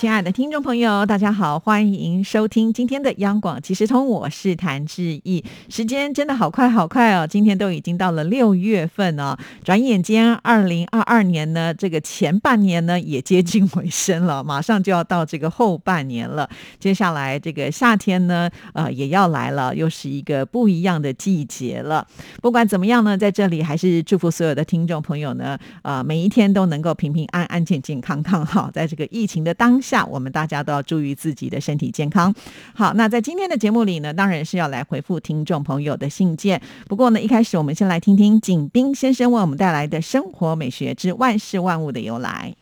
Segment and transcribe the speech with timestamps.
[0.00, 5.44] 亲爱的听众朋友，大家好，欢迎收听今天的央广即时通，我是谭志毅。
[5.68, 16.48] 时间真的好快好快哦，今天都已经到了六月份哦，转眼间二零二二年呢，这个前半年呢也接近尾声了， 马上就要到这个后半年了。
[16.78, 22.06] 接下来这个夏天呢，呃，也要来了，又是一个不一样的季节了。
[22.40, 29.89] 不管怎么样呢，在这里还是祝福所有的听众朋友呢，呃，每一天都能够平平安安、健健康康哈，在这个疫情的当下。
[29.90, 32.32] 下，我们大家都要注意自己的身体健康。
[32.74, 36.60] 好，那在今天的节目里呢，当然是要来回复听众朋友的信件。
[36.86, 42.54] 不过呢，一开始我们先来听听景斌先生为我们带来的生活美学之万事万物的由来。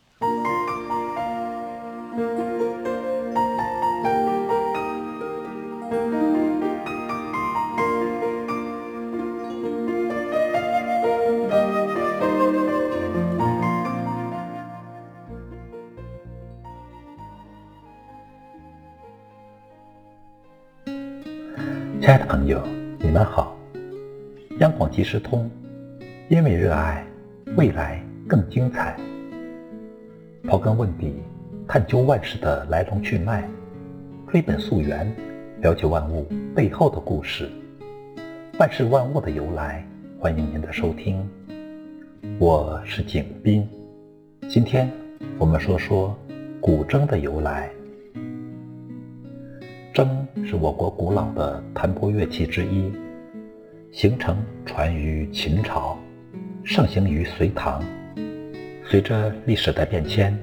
[22.01, 22.65] 亲爱的朋友，
[22.97, 23.57] 你们好！
[24.59, 25.51] 央广即时通，
[26.29, 27.05] 因为热爱，
[27.57, 28.97] 未来更精彩。
[30.45, 31.15] 刨根问底，
[31.67, 33.45] 探究万事的来龙去脉，
[34.31, 35.13] 追本溯源，
[35.61, 36.25] 了解万物
[36.55, 37.49] 背后的故事，
[38.57, 39.85] 万事万物的由来。
[40.21, 41.29] 欢迎您的收听，
[42.39, 43.67] 我是景斌。
[44.47, 44.89] 今天
[45.37, 46.17] 我们说说
[46.61, 47.69] 古筝的由来。
[49.93, 50.07] 筝
[50.45, 52.91] 是我国古老的弹拨乐器之一，
[53.91, 55.97] 形成传于秦朝，
[56.63, 57.83] 盛行于隋唐。
[58.85, 60.37] 随着历史的变迁，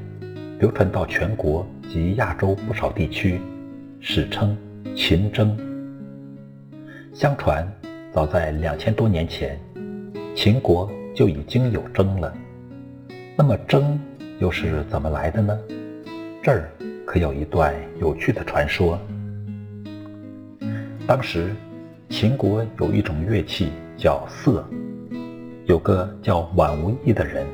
[0.59, 3.41] 流传到全国及亚洲不少地区，
[4.01, 4.57] 史称
[4.97, 5.57] 秦筝。
[7.15, 7.67] 相传，
[8.13, 9.59] 早在两千多年前，
[10.35, 12.35] 秦国就已经有筝了。
[13.37, 13.97] 那么，筝
[14.41, 15.57] 又是怎么来的呢？
[16.43, 16.69] 这儿
[17.07, 18.99] 可有一段有趣的传说。
[21.07, 21.55] 当时，
[22.09, 24.69] 秦国有一种乐器叫瑟，
[25.65, 27.47] 有个叫宛无意的人，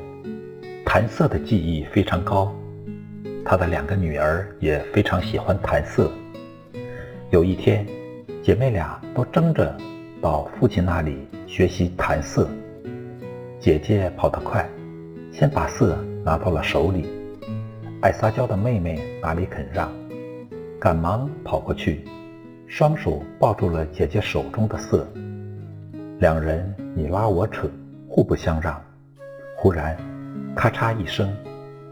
[0.83, 2.51] 弹瑟的技艺非常高，
[3.45, 6.11] 他的两个女儿也非常喜欢弹瑟。
[7.29, 7.85] 有一天，
[8.41, 9.77] 姐妹俩都争着
[10.19, 12.49] 到父亲那里学习弹瑟。
[13.59, 14.67] 姐姐跑得快，
[15.31, 17.07] 先把瑟拿到了手里，
[18.01, 19.91] 爱撒娇的妹妹哪里肯让，
[20.79, 22.03] 赶忙跑过去。
[22.75, 25.07] 双手抱住了姐姐手中的瑟，
[26.17, 27.69] 两人你拉我扯，
[28.09, 28.81] 互不相让。
[29.55, 29.95] 忽然，
[30.55, 31.31] 咔嚓一声，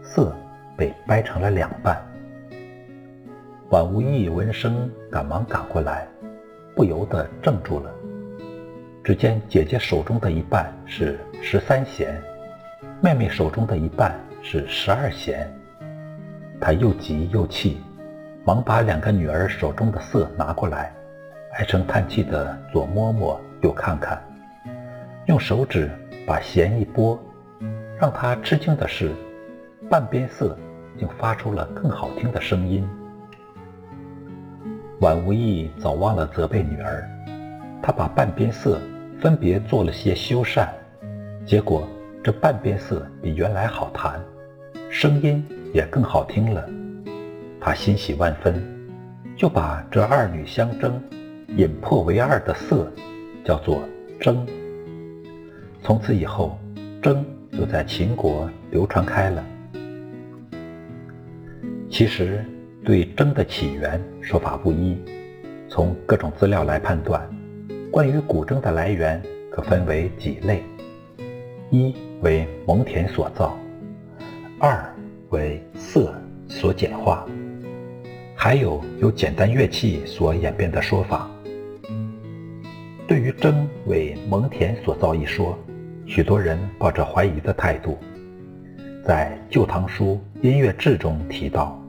[0.02, 0.34] 瑟
[0.76, 2.04] 被掰成了两半。
[3.70, 6.04] 婉无意闻声，赶忙赶过来，
[6.74, 7.88] 不由得怔住了。
[9.04, 12.20] 只见姐姐手中的一半是十三弦，
[13.00, 15.48] 妹妹手中的一半是十二弦。
[16.60, 17.80] 他又急又气。
[18.44, 20.92] 忙把两个女儿手中的瑟拿过来，
[21.52, 24.20] 唉声叹气的左摸摸右看看，
[25.26, 25.88] 用手指
[26.26, 27.16] 把弦一拨，
[28.00, 29.12] 让他吃惊的是，
[29.88, 30.58] 半边瑟
[30.98, 32.84] 竟发出了更好听的声音。
[34.98, 37.08] 婉无意早忘了责备女儿，
[37.80, 38.80] 他把半边瑟
[39.20, 40.66] 分别做了些修缮，
[41.46, 41.88] 结果
[42.24, 44.20] 这半边瑟比原来好弹，
[44.90, 46.68] 声音也更好听了。
[47.64, 48.60] 他欣喜万分，
[49.36, 51.00] 就把这二女相争、
[51.56, 52.92] 引破为二的色
[53.44, 53.80] 叫做
[54.20, 54.36] 筝。
[55.80, 56.58] 从此以后，
[57.00, 59.44] 筝就在秦国流传开了。
[61.88, 62.44] 其实，
[62.84, 64.98] 对筝的起源说法不一，
[65.68, 67.30] 从各种资料来判断，
[67.92, 70.64] 关于古筝的来源可分为几类：
[71.70, 73.56] 一为蒙恬所造，
[74.58, 74.84] 二
[75.30, 76.12] 为色
[76.48, 77.24] 所简化。
[78.44, 81.30] 还有由简单乐器所演变的说法。
[83.06, 83.54] 对于筝
[83.86, 85.56] 为蒙恬所造一说，
[86.06, 87.96] 许多人抱着怀疑的态度。
[89.04, 91.80] 在《旧唐书·音乐志》中提到：“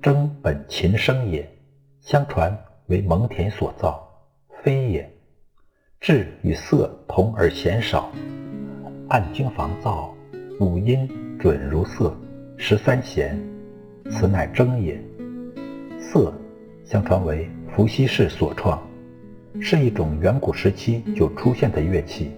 [0.00, 1.44] 筝本琴声也，
[2.00, 2.56] 相传
[2.86, 4.08] 为蒙恬所造，
[4.62, 5.12] 非也。
[6.00, 8.12] 志与瑟同而弦少，
[9.08, 10.14] 按经房造，
[10.60, 12.16] 五音准如瑟，
[12.56, 13.36] 十三弦，
[14.08, 14.96] 此乃筝也。”
[16.14, 16.32] 瑟，
[16.84, 18.80] 相传为伏羲氏所创，
[19.58, 22.30] 是一种远古时期就出现的乐器。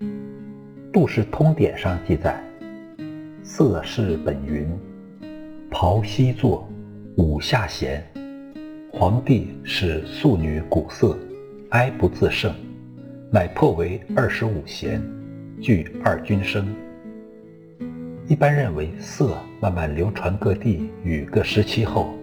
[0.92, 2.40] 《杜氏通典》上记载，
[3.42, 4.68] 色是本云，
[5.72, 6.68] 庖西作，
[7.16, 8.00] 五下弦。
[8.92, 11.18] 皇帝是素女鼓瑟，
[11.70, 12.54] 哀不自胜，
[13.32, 15.02] 乃破为二十五弦，
[15.60, 16.64] 具二君声。
[18.28, 22.14] 一般认为色慢慢流传各地与各时期后，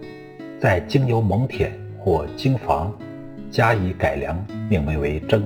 [0.64, 1.68] 再经由蒙恬
[1.98, 2.90] 或经房
[3.50, 4.34] 加以改良，
[4.70, 5.42] 命名为筝。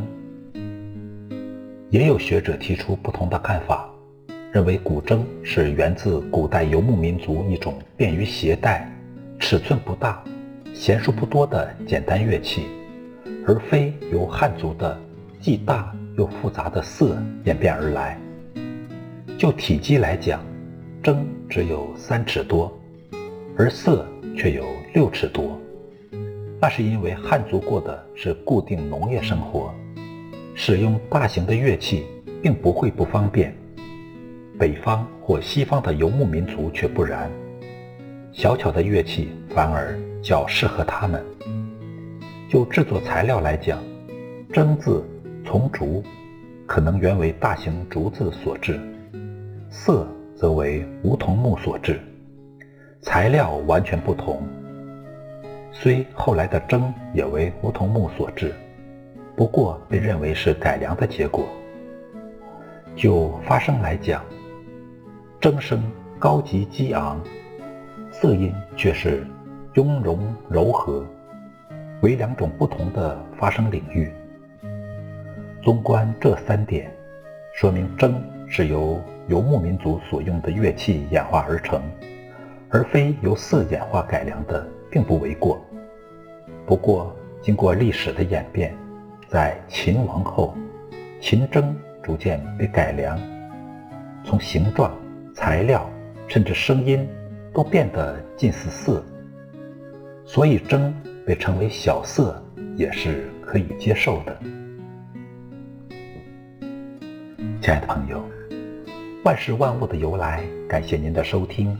[1.91, 3.91] 也有学者提出不同的看法，
[4.53, 8.89] 认为古筝是源自古代游牧民族一种便于携带、
[9.41, 10.23] 尺寸不大、
[10.73, 12.67] 弦数不多的简单乐器，
[13.45, 14.97] 而非由汉族的
[15.41, 18.17] 既大又复杂的瑟演变而来。
[19.37, 20.41] 就体积来讲，
[21.03, 21.17] 筝
[21.51, 22.73] 只有三尺多，
[23.57, 24.07] 而瑟
[24.39, 24.65] 却有
[24.95, 25.59] 六尺多。
[26.61, 29.75] 那是因为汉族过的是固定农业生活，
[30.55, 32.07] 使用大型的乐器
[32.41, 33.53] 并不会不方便。
[34.57, 37.29] 北方或西方的游牧民族却不然，
[38.33, 41.21] 小巧的乐器反而较适合他们。
[42.49, 43.83] 就制作材料来讲，
[44.53, 45.05] 筝字
[45.45, 46.03] 从竹，
[46.65, 48.79] 可能原为大型竹子所制。
[49.69, 50.07] 色
[50.37, 52.01] 则为梧桐木所制，
[53.01, 54.43] 材料完全不同。
[55.71, 56.83] 虽后来的筝
[57.15, 58.53] 也为梧桐木所制，
[59.37, 61.47] 不过被认为是改良的结果。
[62.97, 64.25] 就发声来讲，
[65.41, 65.81] 筝声
[66.19, 67.21] 高级激昂，
[68.11, 69.25] 色音却是
[69.75, 71.07] 雍容柔和，
[72.03, 74.13] 为两种不同的发声领域。
[75.63, 76.91] 纵观这三点，
[77.55, 78.15] 说明筝
[78.49, 81.81] 是由游牧民族所用的乐器演化而成，
[82.71, 85.61] 而非由色演化改良的，并不为过。
[86.67, 88.75] 不过，经过历史的演变，
[89.29, 90.55] 在秦王后，
[91.21, 93.19] 秦筝逐渐被改良，
[94.23, 94.95] 从形状、
[95.35, 95.89] 材料，
[96.27, 97.09] 甚至声音，
[97.55, 99.03] 都变得近似色，
[100.27, 100.93] 所以筝
[101.25, 102.43] 被称为小色，
[102.77, 104.39] 也是可以接受的。
[107.63, 108.23] 亲爱的朋友。
[109.25, 111.77] 万事万物的由来，感谢您的收听，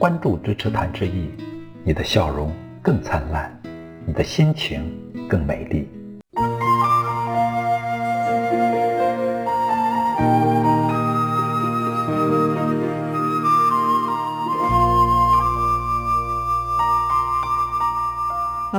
[0.00, 1.28] 关注支持谭志毅，
[1.84, 2.50] 你的笑容
[2.80, 3.54] 更灿烂，
[4.06, 4.80] 你的心情
[5.28, 5.86] 更美丽。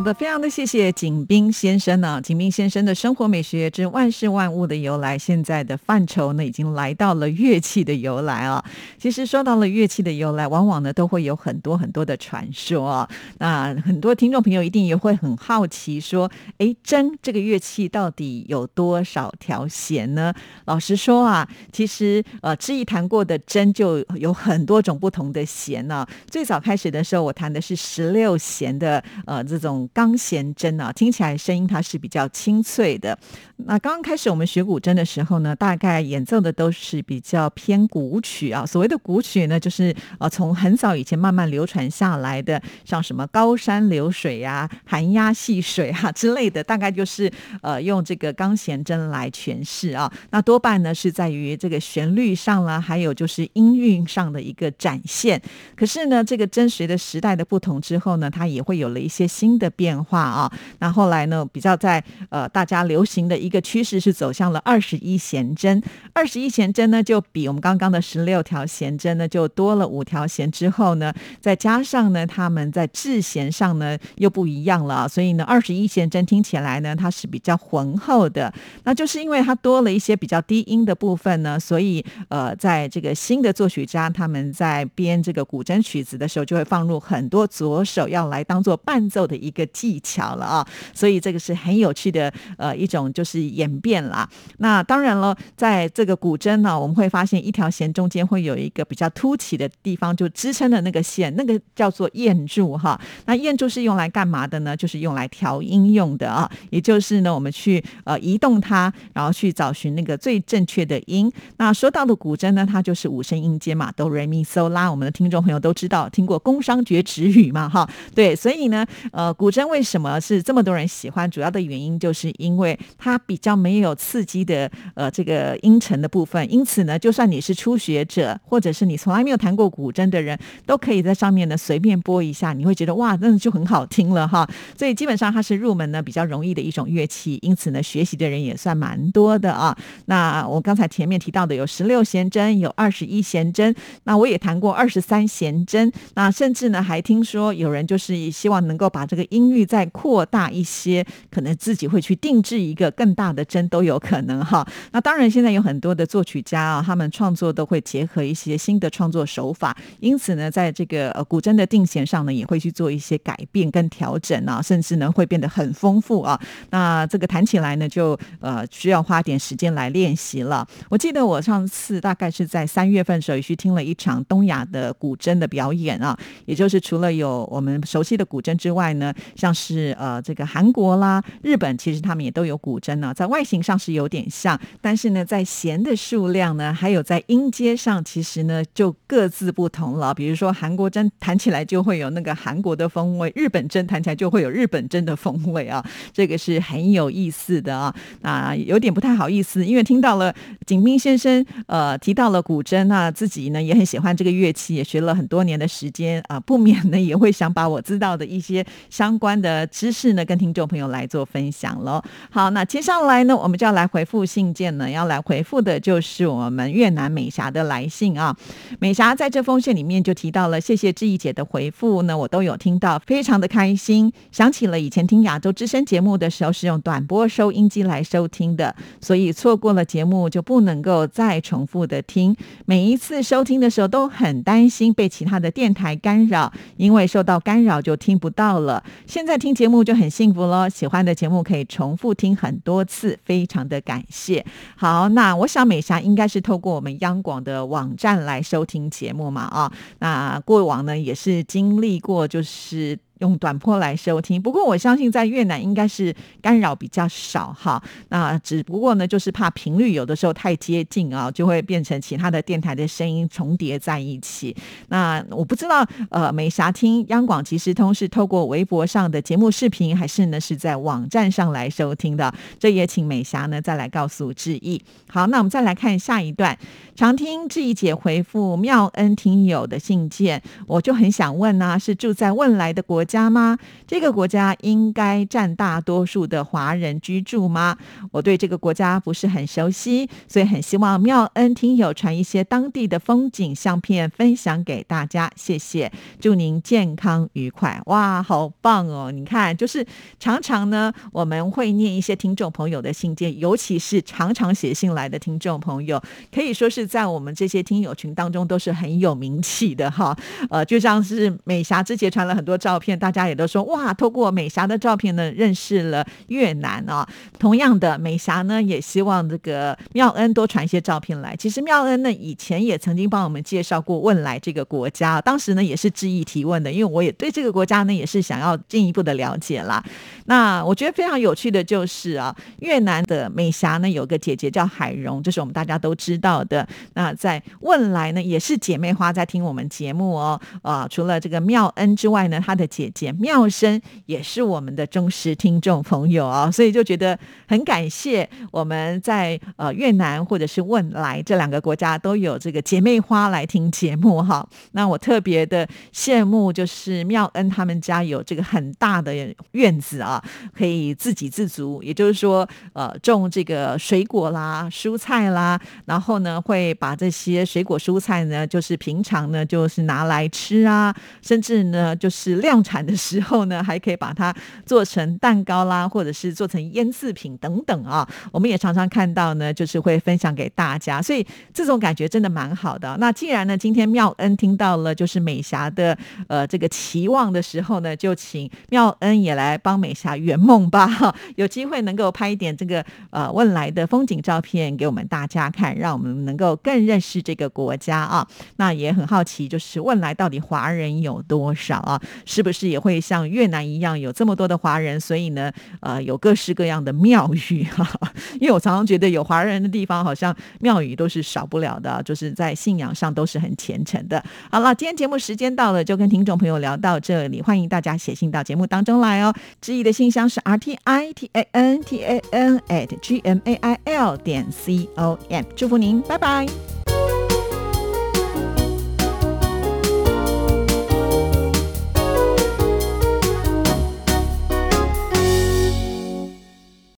[0.03, 2.21] 的，非常的谢谢景斌先生呢。
[2.21, 8.63] 景斌先生的生活美学之万事万物的由来，现在的范畴呢，已经来到了乐器的由来啊。
[8.98, 13.09] 其实说到了乐器的由来，往往呢都会有很多很多的传说啊。
[13.39, 20.33] 那很多听众朋友一定也会很好奇，说，哎，筝这个乐器到底有多少条弦呢？
[20.65, 26.07] 老实说啊，其实呃，知意弹过的筝就有很多种不同的弦呢。
[26.30, 29.89] 最早开始的时候，我弹的是十六弦的呃这种。
[29.93, 33.17] 钢弦筝啊，听起来声音它是比较清脆的。
[33.65, 38.65] 那刚刚开始我们学古筝的时候呢，大概演奏的都是比较偏古曲啊。
[38.65, 50.11] 所谓的古曲呢，就是呃从很早以前慢慢流传下来的，像什么高山流水呀、寒鸦戏水啊之类的，大概就是呃用这个钢弦筝来诠释啊。
[50.29, 55.41] 那多半呢是在于这个旋律上啦，还有就是音韵上的一个展现。
[55.75, 59.71] 可是呢，这个针随着时代的不同之后呢，它也会有了一些新的。
[59.72, 61.46] 变化啊，那后来呢？
[61.51, 65.82] 比较在呃，大家流行的一个趋势是走向了二十一弦针。
[66.13, 70.50] 二十一弦针呢，就比我们刚刚的十六条弦针呢，就多了五条弦。
[70.51, 75.08] 之后呢，再加上呢，他们在制弦上呢又不一样了啊。
[75.08, 78.54] 所以呢，二十一弦针听起来呢，它是比较浑厚的。
[78.84, 89.61] 那就是因为它多了一些比较低音的部分呢，所以呃，在这个新的作曲家他们在编这个古筝曲子的时候，就会放入很多左手要来当做伴奏的一个。
[89.68, 94.27] 技巧了啊，所以这个是很有趣的呃一种就是演变啦。
[94.58, 103.00] 那当然了，在这个古筝呢，我们会发现一条弦中间会有一个比较凸起的地方，就支撑的那个线，那个叫做燕柱哈。
[103.25, 104.75] 那燕柱是用来干嘛的呢？
[104.75, 106.50] 就是用来调音用的啊。
[106.72, 111.32] 也就是呢，我们去呃移动它，然后去找寻那个最正确的音。
[111.58, 114.89] 那说到的古筝呢，它就是五声音阶嘛，哆瑞咪嗦拉。
[114.89, 117.88] 我们的听众朋友都知道，听过宫商角徵羽嘛哈。
[118.15, 119.50] 对，所以呢，呃古。
[119.51, 121.29] 古筝为什么是这么多人喜欢？
[121.29, 134.50] 主要的原因就是因为它比较没有刺激的呃这个音程的部分，因此呢，就算你是初学者，或者是你从来没有弹过古筝的人，都可以在上面呢随便拨一下，你会觉得哇，那就很好听了哈。
[134.77, 139.77] 所以基本上它是入门呢比较容易的一种乐器，因此呢学习的人也算蛮多的啊。
[140.05, 154.67] 那我刚才前面提到的有十六弦针，有二十一弦针，那我也弹过二十三弦针，那甚至呢还听说有人就是希望能够把这个音域再扩大一些，可能自己会去定制一个更大的针都有可能哈。
[154.91, 166.39] 那当然现在有很多的作曲家啊，他们创作都会结合一些新的创作手法，因此呢，在这个呃古筝的定弦上呢，也会去做一些改变跟调整啊，甚至呢会变得很丰富啊。
[166.69, 170.67] 那这个弹起来呢，就呃需要花点时间来练习了。
[170.89, 190.13] 我记得我上次大概是在三月份的时候，也去听了一场东亚的古筝的表演啊，也就是除了有我们熟悉的古筝之外呢，像是呃这个韩国啦、日本，其实他们也都有古筝呢，在外形上是有点像，但是呢，在弦的数量呢，还有在音阶上，其实呢就各自不同了。
[190.13, 195.83] 比如说韩国针弹起来就会有那个韩国的风味，日本针弹起来就会有日本针的风味啊，
[196.13, 197.93] 这个是很有意思的啊。
[198.21, 200.33] 啊，有点不太好意思，因为听到了
[200.65, 212.01] 景斌先生呃提到了古筝，那自己呢也很喜欢这个乐器，也学了很多年的时间啊，不免呢也会想把我知道的一些相关的知识呢跟听众朋友来做分享喽。
[212.32, 218.36] 好，那接下来呢，我们就要来回复信件呢，要来回复的就是我们越南美霞的来信啊。
[218.80, 232.36] 美霞在这封信里面就提到了，谢谢志毅姐的回复呢，我都有听到，非常的开心，想起了以前听亚洲之声节目的时候是用短波收音机来收听的，所以错过了节目就不能够再重复的听。
[232.66, 238.82] 每一次收听的时候都很担心被其他的电台干扰，因为受到干扰就听不到了。
[239.12, 244.46] 现在听节目就很幸福了，喜欢的节目可以重复听很多次，非常的感谢。
[244.77, 252.98] 好，那我想美霞应该是透过我们央广的网站来收听节目嘛啊，那过往呢也是经历过就是。
[253.22, 257.82] 用短波来收听，不过我相信在越南应该是干扰比较少哈。
[258.10, 264.56] 那只不过呢，就是怕频率有的时候太接近啊，就会变成其他的电台的声音重叠在一起。
[264.88, 272.34] 那我不知道，呃，美霞听央广即时通是透过微博上的节目视频，还是呢是在网站上来收听的？
[272.58, 274.82] 这也请美霞呢再来告诉志毅。
[275.08, 276.58] 好，那我们再来看下一段，
[276.96, 283.06] 常听志毅姐回复妙恩听友的信件，我就很想问呢，是住在未来的国。
[283.12, 283.58] 家吗？
[283.86, 287.77] 这个国家应该占大多数的华人居住吗？
[288.12, 295.91] 我对这个国家不是很熟悉，所以很希望妙恩听友传一些当地的风景相片分享给大家，谢谢。
[296.22, 297.82] 祝您健康愉快！
[297.88, 299.12] 哇，好棒哦！
[299.12, 299.86] 你看，就是
[300.18, 306.01] 常常呢，我们会念一些听众朋友的信件，尤其是常常写信来的听众朋友，
[306.34, 310.18] 可以说是在我们这些听友群当中都是很有名气的哈。
[310.50, 313.00] 呃，就像是美霞之前传了很多照片。
[313.01, 317.08] 大家也都说哇，透过美霞的照片呢，认识了越南啊。
[317.39, 321.36] 同样的，美霞呢也希望这个妙恩多传一些照片来。
[321.36, 329.84] 其实妙恩呢以前也曾经帮我们介绍过汶莱这个国家，当时呢也是致意提问的，因为我也对这个国家呢也是想要进一步的了解啦。
[330.25, 336.67] 那我觉得非常有趣的就是啊，越南的美霞呢有个姐姐叫海蓉，这是我们大家都知道的。
[336.93, 340.39] 那在汶莱呢也是姐妹花在听我们节目哦。
[340.62, 342.80] 啊，除了这个妙恩之外呢，她的姐。
[342.81, 354.47] 姐姐妙生也是我们的忠实听众朋友啊，所以就觉得很感谢我们在呃越南或者是汶莱这两个国家都有这个姐妹花来听节目哈。
[354.71, 359.13] 那我特别的羡慕，就是妙恩他们家有这个很大的
[359.51, 360.23] 院子啊，
[360.57, 372.71] 可以自给自足，也就是说呃种这个水果啦、蔬菜啦，然后呢会把这些水果蔬菜呢，就是平常呢就是拿来吃啊，甚至呢就是量产。
[372.86, 374.32] 的时候呢，还可以把它
[374.63, 378.08] 做成蛋糕啦，或者是做成腌制品等等啊。
[378.32, 382.96] 我们也常常看到呢，就是会分享给大家，所以这种感觉真的蛮好的。
[383.00, 385.98] 那既然呢，今天妙恩听到了就是美霞的
[386.28, 391.16] 呃这个期望的时候呢，就请妙恩也来帮美霞圆梦吧。
[391.38, 398.28] 有机会能够拍一点这个呃汶来的风景照片给我们大家看，让我们能够更认识这个国家啊。
[398.58, 402.00] 那也很好奇，就是问来到底华人有多少啊？
[402.25, 405.00] 是不是是也会像越南一样有这么多的华人？
[405.00, 407.89] 所以呢，呃，有各式各样的庙宇哈。
[408.39, 414.24] 因为我常常觉得有华人的地方，好像庙宇都是少不了的，就是在信仰上都是很虔诚的。
[414.51, 417.41] 好了，今天节目时间到了，就跟听众朋友聊到这里。
[417.41, 419.34] 欢迎大家写信到节目当中来哦。
[419.60, 424.15] 知意的信箱是 r t i t a n t a n at g m a i l
[424.18, 425.44] 点 c o m。
[425.56, 426.90] 祝福您，拜拜。